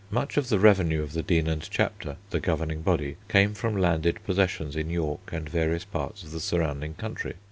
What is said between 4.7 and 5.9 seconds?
in York and various